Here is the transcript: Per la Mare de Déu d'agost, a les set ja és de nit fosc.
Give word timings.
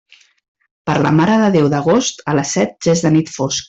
Per 0.89 0.95
la 1.03 1.13
Mare 1.19 1.37
de 1.43 1.51
Déu 1.59 1.71
d'agost, 1.77 2.27
a 2.35 2.39
les 2.41 2.59
set 2.61 2.77
ja 2.89 2.99
és 2.99 3.09
de 3.09 3.17
nit 3.19 3.35
fosc. 3.39 3.59